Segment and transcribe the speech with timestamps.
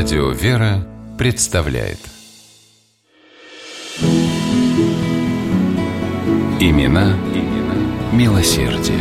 [0.00, 0.86] Радио «Вера»
[1.18, 1.98] представляет
[6.60, 7.74] Имена, имена
[8.12, 9.00] милосердие.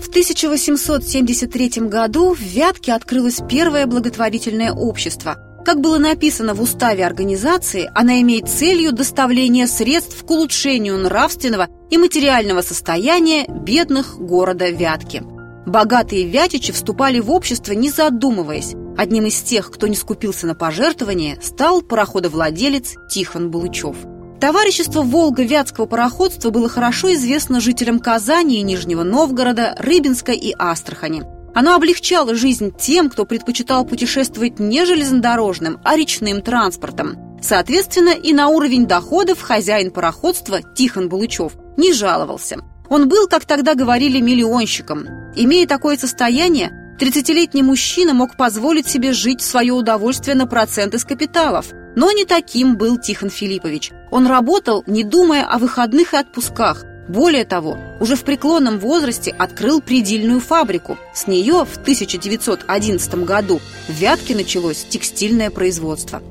[0.00, 5.36] В 1873 году в Вятке открылось первое благотворительное общество.
[5.66, 11.98] Как было написано в уставе организации, она имеет целью доставление средств к улучшению нравственного и
[11.98, 15.37] материального состояния бедных города Вятки.
[15.68, 18.72] Богатые вятичи вступали в общество, не задумываясь.
[18.96, 23.94] Одним из тех, кто не скупился на пожертвования, стал пароходовладелец Тихон Булычев.
[24.40, 31.24] Товарищество Волга-Вятского пароходства было хорошо известно жителям Казани и Нижнего Новгорода, Рыбинска и Астрахани.
[31.54, 37.18] Оно облегчало жизнь тем, кто предпочитал путешествовать не железнодорожным, а речным транспортом.
[37.42, 42.56] Соответственно, и на уровень доходов хозяин пароходства Тихон Булычев не жаловался.
[42.88, 45.06] Он был, как тогда говорили, миллионщиком.
[45.34, 51.04] Имея такое состояние, 30-летний мужчина мог позволить себе жить в свое удовольствие на процент из
[51.04, 51.66] капиталов.
[51.94, 53.92] Но не таким был Тихон Филиппович.
[54.10, 56.84] Он работал, не думая о выходных и отпусках.
[57.08, 60.98] Более того, уже в преклонном возрасте открыл предельную фабрику.
[61.14, 66.22] С нее в 1911 году в Вятке началось текстильное производство.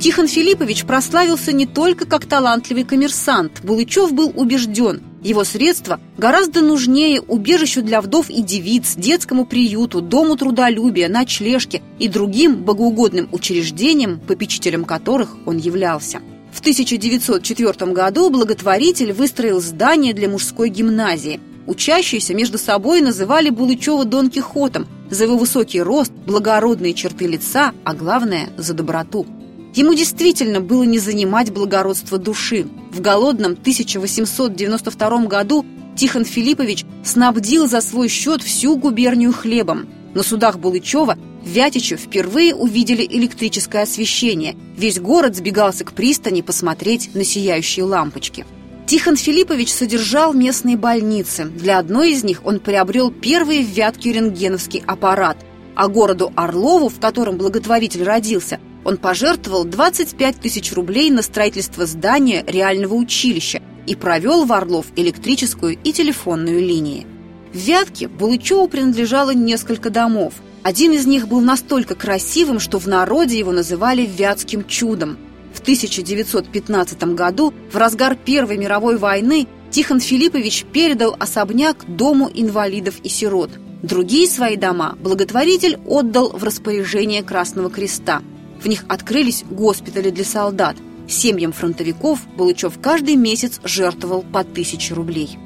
[0.00, 3.60] Тихон Филиппович прославился не только как талантливый коммерсант.
[3.62, 10.36] Булычев был убежден, его средства гораздо нужнее убежищу для вдов и девиц, детскому приюту, дому
[10.36, 16.20] трудолюбия, ночлежке и другим богоугодным учреждениям, попечителем которых он являлся.
[16.50, 21.40] В 1904 году благотворитель выстроил здание для мужской гимназии.
[21.66, 27.92] Учащиеся между собой называли Булычева Дон Кихотом за его высокий рост, благородные черты лица, а
[27.92, 29.26] главное– за доброту.
[29.74, 32.66] Ему действительно было не занимать благородство души.
[32.90, 35.64] В голодном 1892 году
[35.96, 39.88] Тихон Филиппович снабдил за свой счет всю губернию хлебом.
[40.14, 44.56] На судах Булычева Вятичи впервые увидели электрическое освещение.
[44.76, 48.44] Весь город сбегался к пристани посмотреть на сияющие лампочки.
[48.86, 51.44] Тихон Филиппович содержал местные больницы.
[51.44, 55.38] Для одной из них он приобрел первый в Вятке рентгеновский аппарат,
[55.76, 62.44] а городу Орлову, в котором благотворитель родился– он пожертвовал 25 тысяч рублей на строительство здания
[62.46, 67.06] реального училища и провел в Орлов электрическую и телефонную линии.
[67.52, 70.34] В Вятке Булычеву принадлежало несколько домов.
[70.62, 75.18] Один из них был настолько красивым, что в народе его называли «Вятским чудом».
[75.52, 83.08] В 1915 году, в разгар Первой мировой войны, Тихон Филиппович передал особняк Дому инвалидов и
[83.08, 83.50] сирот.
[83.82, 88.22] Другие свои дома благотворитель отдал в распоряжение Красного Креста–
[88.60, 90.76] в них открылись госпитали для солдат.
[91.08, 95.38] Семьям фронтовиков Булычев каждый месяц жертвовал по тысяче рублей.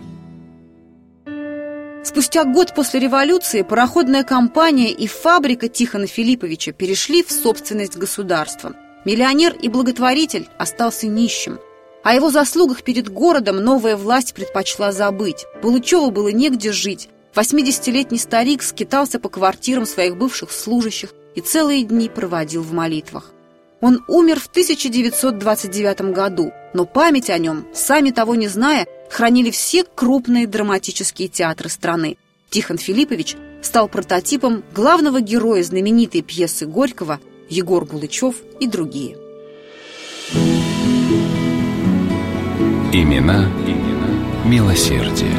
[2.04, 8.76] Спустя год после революции пароходная компания и фабрика Тихона Филипповича перешли в собственность государства.
[9.06, 11.58] Миллионер и благотворитель остался нищим.
[12.02, 15.46] О его заслугах перед городом новая власть предпочла забыть.
[15.62, 17.08] Булычеву было негде жить.
[17.34, 23.32] 80-летний старик скитался по квартирам своих бывших служащих, и целые дни проводил в молитвах.
[23.80, 29.84] Он умер в 1929 году, но память о нем, сами того не зная, хранили все
[29.84, 32.16] крупные драматические театры страны.
[32.50, 39.16] Тихон Филиппович стал прототипом главного героя знаменитой пьесы Горького Егор Булычев и другие.
[42.92, 44.04] Имена, имена
[44.46, 45.34] милосердие.